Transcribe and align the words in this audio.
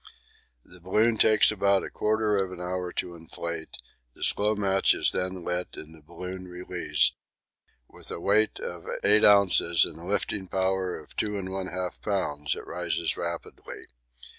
The 0.65 0.81
balloon 0.81 1.15
takes 1.17 1.51
about 1.51 1.83
a 1.83 1.91
quarter 1.91 2.35
of 2.35 2.51
an 2.51 2.59
hour 2.59 2.91
to 2.93 3.13
inflate; 3.13 3.77
the 4.15 4.23
slow 4.23 4.55
match 4.55 4.95
is 4.95 5.11
then 5.11 5.43
lit, 5.43 5.77
and 5.77 5.93
the 5.93 6.01
balloon 6.01 6.45
released; 6.47 7.15
with 7.87 8.09
a 8.09 8.19
weight 8.19 8.59
of 8.59 8.83
8 9.03 9.23
oz. 9.23 9.85
and 9.85 9.99
a 9.99 10.03
lifting 10.07 10.47
power 10.47 10.97
of 10.97 11.15
2 11.17 11.27
1/2 11.33 12.01
lbs. 12.09 12.55
it 12.55 12.65
rises 12.65 13.15
rapidly. 13.15 13.85